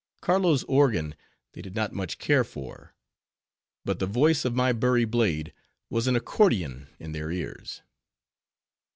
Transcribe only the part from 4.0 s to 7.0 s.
voice of my Bury blade was an accordion